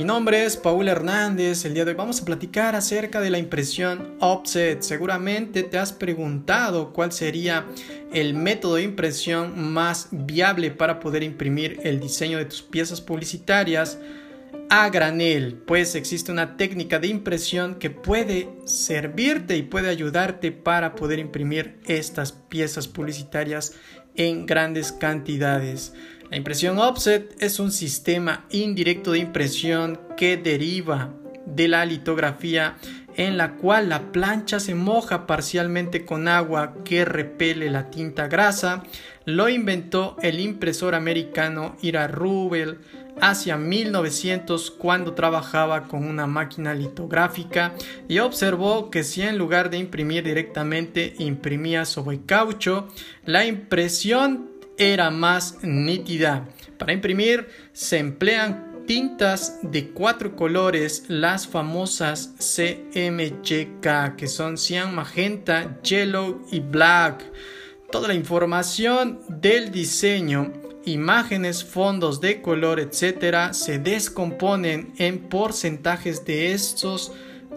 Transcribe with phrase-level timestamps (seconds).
[0.00, 1.66] Mi nombre es Paul Hernández.
[1.66, 4.80] El día de hoy vamos a platicar acerca de la impresión offset.
[4.80, 7.66] Seguramente te has preguntado cuál sería
[8.10, 13.98] el método de impresión más viable para poder imprimir el diseño de tus piezas publicitarias
[14.70, 20.94] a granel, pues existe una técnica de impresión que puede servirte y puede ayudarte para
[20.94, 23.74] poder imprimir estas piezas publicitarias
[24.14, 25.92] en grandes cantidades.
[26.30, 31.12] La impresión offset es un sistema indirecto de impresión que deriva
[31.44, 32.76] de la litografía
[33.16, 38.84] en la cual la plancha se moja parcialmente con agua que repele la tinta grasa.
[39.24, 42.78] Lo inventó el impresor americano Ira Rubel
[43.20, 47.74] hacia 1900 cuando trabajaba con una máquina litográfica
[48.08, 52.86] y observó que si en lugar de imprimir directamente imprimía sobre caucho,
[53.26, 54.49] la impresión
[54.80, 56.48] era más nítida.
[56.78, 65.80] Para imprimir se emplean tintas de cuatro colores, las famosas CMYK, que son cian, magenta,
[65.82, 67.22] yellow y black.
[67.92, 70.52] Toda la información del diseño,
[70.86, 77.12] imágenes, fondos de color, etcétera, se descomponen en porcentajes de estos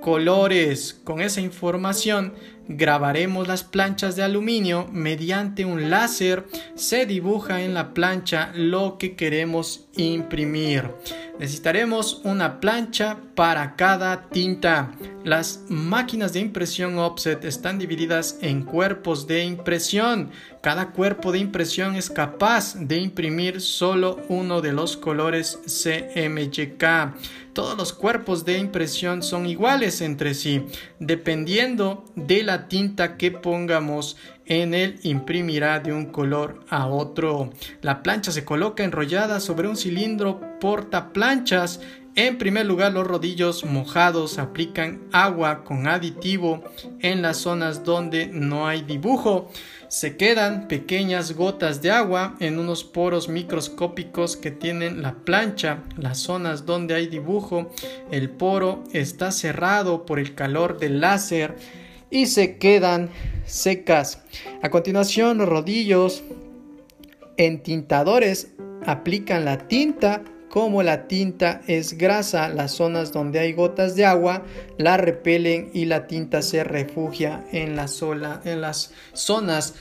[0.00, 1.00] colores.
[1.02, 2.34] Con esa información
[2.68, 6.46] grabaremos las planchas de aluminio mediante un láser.
[6.74, 10.90] Se dibuja en la plancha lo que queremos imprimir.
[11.38, 14.92] Necesitaremos una plancha para cada tinta.
[15.24, 20.30] Las máquinas de impresión offset están divididas en cuerpos de impresión.
[20.60, 26.84] Cada cuerpo de impresión es capaz de imprimir solo uno de los colores CMYK.
[27.52, 30.64] Todos los cuerpos de impresión son iguales entre sí.
[30.98, 37.50] Dependiendo de la tinta que pongamos en él, imprimirá de un color a otro.
[37.80, 41.80] La plancha se coloca enrollada sobre un cilindro portaplanchas
[42.18, 46.64] en primer lugar, los rodillos mojados aplican agua con aditivo
[46.98, 49.52] en las zonas donde no hay dibujo.
[49.88, 55.82] Se quedan pequeñas gotas de agua en unos poros microscópicos que tienen la plancha.
[55.96, 57.70] Las zonas donde hay dibujo,
[58.10, 61.56] el poro está cerrado por el calor del láser
[62.10, 63.08] y se quedan
[63.46, 64.22] secas.
[64.62, 66.22] A continuación, los rodillos
[67.38, 68.52] entintadores
[68.84, 74.42] aplican la tinta como la tinta es grasa, las zonas donde hay gotas de agua
[74.78, 79.74] la repelen y la tinta se refugia en, las zonas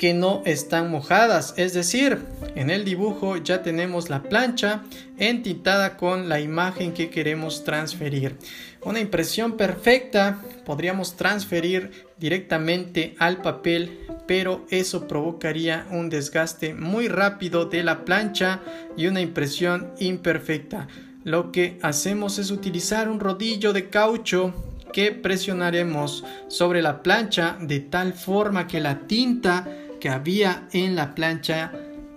[0.00, 2.20] que no están mojadas, es decir,
[2.54, 4.82] en el dibujo ya tenemos la plancha
[5.18, 8.38] entintada con la imagen que queremos transferir.
[8.82, 17.66] Una impresión perfecta podríamos transferir directamente al papel, pero eso provocaría un desgaste muy rápido
[17.66, 18.60] de la plancha
[18.96, 20.88] y una impresión imperfecta.
[21.24, 24.54] Lo que hacemos es utilizar un rodillo de caucho
[24.94, 29.68] que presionaremos sobre la plancha de tal forma que la tinta
[30.00, 31.72] que había en la plancha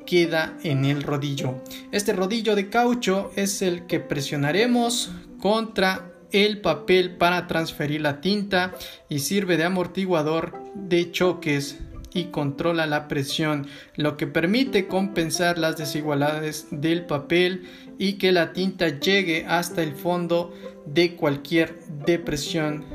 [0.06, 1.62] queda en el rodillo.
[1.92, 8.74] Este rodillo de caucho es el que presionaremos contra el papel para transferir la tinta
[9.08, 11.80] y sirve de amortiguador de choques
[12.14, 17.68] y controla la presión, lo que permite compensar las desigualdades del papel
[17.98, 20.54] y que la tinta llegue hasta el fondo
[20.86, 22.86] de cualquier depresión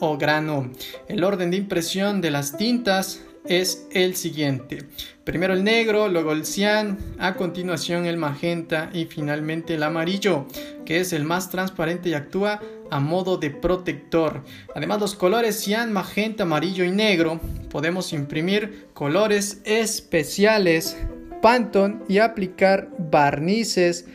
[0.00, 0.70] o grano.
[1.08, 4.84] El orden de impresión de las tintas es el siguiente.
[5.24, 10.46] Primero el negro, luego el cian, a continuación el magenta y finalmente el amarillo,
[10.84, 12.60] que es el más transparente y actúa
[12.90, 14.42] a modo de protector.
[14.74, 20.96] Además los colores cian, magenta, amarillo y negro podemos imprimir colores especiales
[21.42, 24.06] Pantone y aplicar barnices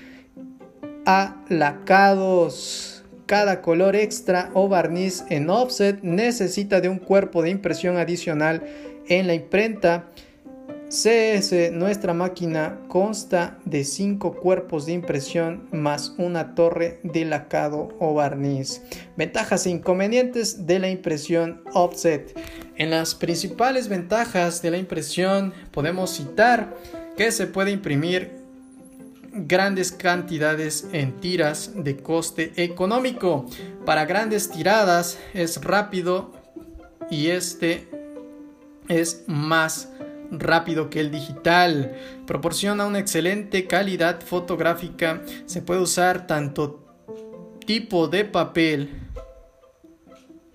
[1.06, 2.90] alacados.
[3.26, 8.62] Cada color extra o barniz en offset necesita de un cuerpo de impresión adicional
[9.08, 10.10] en la imprenta
[10.94, 18.14] CS, nuestra máquina consta de cinco cuerpos de impresión más una torre de lacado o
[18.14, 18.84] barniz.
[19.18, 22.38] Ventajas e inconvenientes de la impresión offset.
[22.76, 26.78] En las principales ventajas de la impresión podemos citar
[27.18, 28.44] que se puede imprimir
[29.34, 33.48] grandes cantidades en tiras de coste económico.
[33.84, 36.34] Para grandes tiradas es rápido
[37.10, 37.88] y este
[39.00, 39.90] es más
[40.32, 41.96] rápido que el digital.
[42.26, 45.22] Proporciona una excelente calidad fotográfica.
[45.46, 46.84] Se puede usar tanto
[47.66, 48.90] tipo de papel,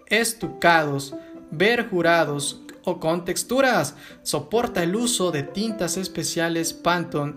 [0.06, 1.14] estucados,
[1.50, 3.94] verjurados o con texturas.
[4.22, 7.34] Soporta el uso de tintas especiales Pantone,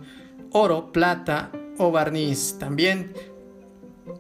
[0.52, 2.58] oro, plata o barniz.
[2.60, 3.14] También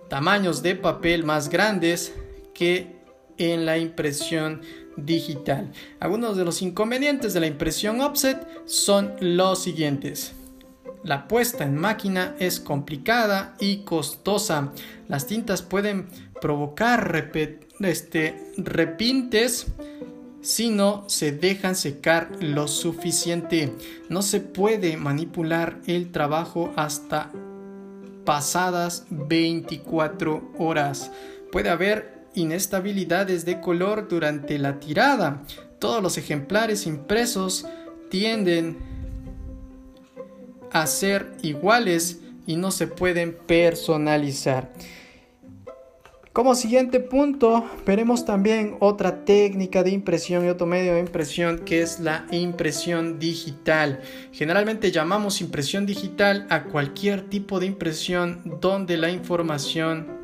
[0.09, 2.13] tamaños de papel más grandes
[2.53, 3.01] que
[3.37, 4.61] en la impresión
[4.97, 5.71] digital.
[5.99, 10.33] Algunos de los inconvenientes de la impresión offset son los siguientes.
[11.03, 14.71] La puesta en máquina es complicada y costosa.
[15.07, 16.07] Las tintas pueden
[16.39, 17.31] provocar
[17.79, 19.67] este, repintes
[20.41, 23.73] si no se dejan secar lo suficiente.
[24.09, 27.31] No se puede manipular el trabajo hasta
[28.25, 31.11] pasadas 24 horas.
[31.51, 35.43] Puede haber inestabilidades de color durante la tirada.
[35.79, 37.65] Todos los ejemplares impresos
[38.09, 38.77] tienden
[40.71, 44.71] a ser iguales y no se pueden personalizar.
[46.33, 51.81] Como siguiente punto, veremos también otra técnica de impresión y otro medio de impresión que
[51.81, 53.99] es la impresión digital.
[54.31, 60.20] Generalmente llamamos impresión digital a cualquier tipo de impresión donde la información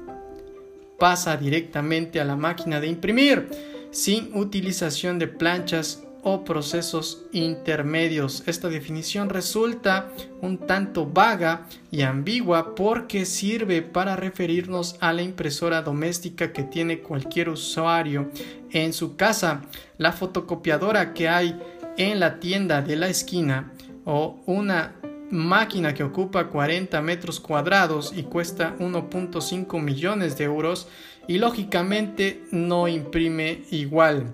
[0.99, 3.49] pasa directamente a la máquina de imprimir
[3.91, 8.43] sin utilización de planchas o procesos intermedios.
[8.47, 10.11] Esta definición resulta
[10.41, 16.99] un tanto vaga y ambigua porque sirve para referirnos a la impresora doméstica que tiene
[16.99, 18.29] cualquier usuario
[18.71, 19.61] en su casa,
[19.97, 21.57] la fotocopiadora que hay
[21.97, 23.71] en la tienda de la esquina
[24.03, 24.95] o una
[25.31, 30.87] máquina que ocupa 40 metros cuadrados y cuesta 1.5 millones de euros
[31.27, 34.31] y lógicamente no imprime igual.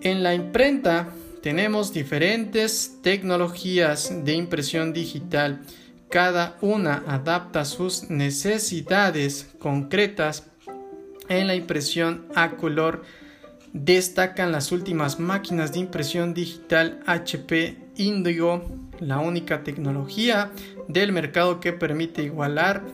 [0.00, 1.08] En la imprenta
[1.42, 5.60] tenemos diferentes tecnologías de impresión digital.
[6.08, 10.46] Cada una adapta sus necesidades concretas.
[11.28, 13.04] En la impresión a color
[13.72, 18.64] destacan las últimas máquinas de impresión digital HP Indigo,
[19.00, 20.50] la única tecnología
[20.88, 22.84] del mercado que permite igualar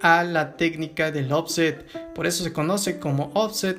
[0.00, 1.86] a la técnica del offset.
[2.14, 3.78] Por eso se conoce como offset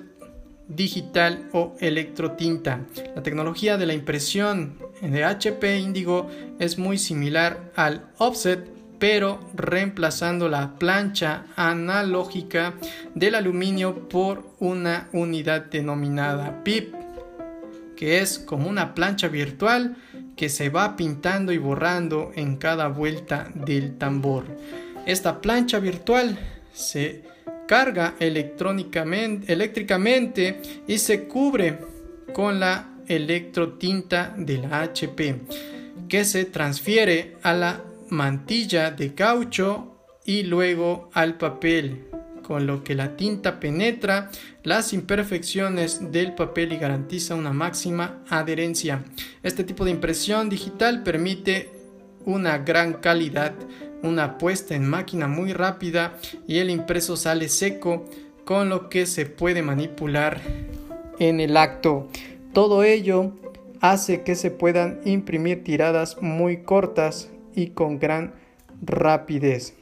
[0.68, 2.86] digital o electrotinta.
[3.16, 6.30] La tecnología de la impresión de HP Indigo
[6.60, 8.69] es muy similar al offset,
[9.01, 12.75] pero reemplazando la plancha analógica
[13.15, 16.94] del aluminio por una unidad denominada PIP,
[17.95, 19.98] que es como una plancha virtual
[20.36, 24.45] que se va pintando y borrando en cada vuelta del tambor.
[25.07, 26.38] Esta plancha virtual
[26.71, 27.24] se
[27.68, 31.80] carga electrónicamente, eléctricamente y se cubre
[32.33, 35.42] con la electrotinta de la HP
[36.07, 37.81] que se transfiere a la
[38.12, 42.06] mantilla de caucho y luego al papel
[42.44, 44.30] con lo que la tinta penetra
[44.63, 49.04] las imperfecciones del papel y garantiza una máxima adherencia.
[49.42, 51.69] Este tipo de impresión digital permite
[52.25, 53.54] una gran calidad
[54.04, 56.18] una puesta en máquina muy rápida
[56.48, 58.06] y el impreso sale seco
[58.46, 60.42] con lo que se puede manipular
[61.19, 62.10] en el acto.
[62.54, 63.31] Todo ello
[63.80, 68.33] hace que se puedan imprimir tiradas muy cortas y con gran
[68.81, 69.75] rapidez.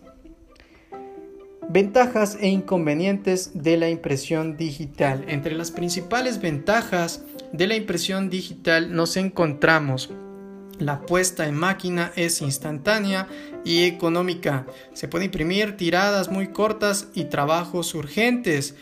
[1.69, 5.25] Ventajas e inconvenientes de la impresión digital.
[5.27, 7.23] Entre las principales ventajas
[7.53, 10.09] de la impresión digital nos encontramos
[10.79, 13.27] la puesta en máquina es instantánea
[13.65, 14.65] y económica.
[14.93, 18.75] Se puede imprimir tiradas muy cortas y trabajos urgentes.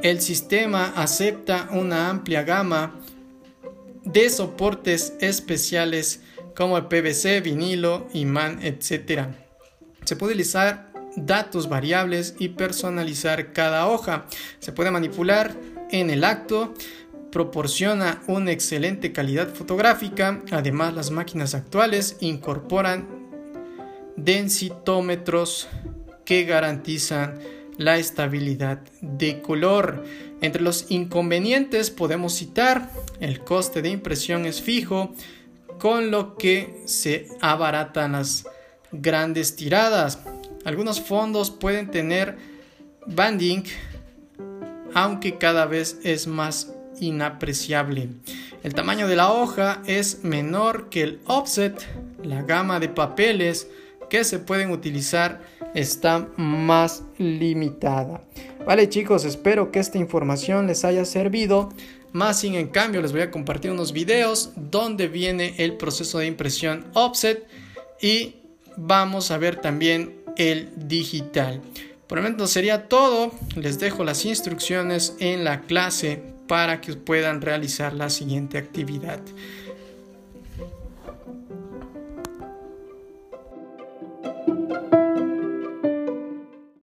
[0.00, 2.94] El sistema acepta una amplia gama
[4.04, 6.22] de soportes especiales
[6.60, 9.28] como el PVC, vinilo, imán, etc.
[10.04, 14.26] Se puede utilizar datos variables y personalizar cada hoja.
[14.58, 15.56] Se puede manipular
[15.90, 16.74] en el acto
[17.32, 20.42] proporciona una excelente calidad fotográfica.
[20.50, 23.08] Además, las máquinas actuales incorporan
[24.16, 25.66] densitómetros
[26.26, 27.38] que garantizan
[27.78, 30.04] la estabilidad de color.
[30.42, 35.14] Entre los inconvenientes podemos citar el coste de impresión es fijo,
[35.80, 38.46] con lo que se abaratan las
[38.92, 40.20] grandes tiradas.
[40.64, 42.36] Algunos fondos pueden tener
[43.06, 43.64] banding,
[44.94, 48.10] aunque cada vez es más inapreciable.
[48.62, 51.80] El tamaño de la hoja es menor que el offset.
[52.22, 53.66] La gama de papeles
[54.10, 55.40] que se pueden utilizar
[55.74, 58.20] está más limitada.
[58.66, 61.70] Vale chicos, espero que esta información les haya servido.
[62.12, 66.26] Más sin en cambio les voy a compartir unos videos donde viene el proceso de
[66.26, 67.46] impresión offset
[68.00, 68.36] y
[68.76, 71.60] vamos a ver también el digital.
[72.06, 73.30] Por el momento sería todo.
[73.54, 79.20] Les dejo las instrucciones en la clase para que puedan realizar la siguiente actividad.